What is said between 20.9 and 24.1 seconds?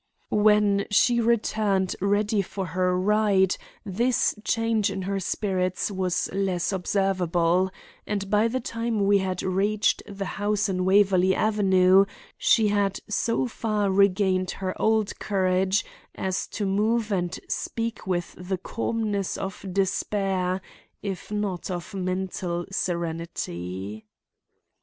if not of mental serenity.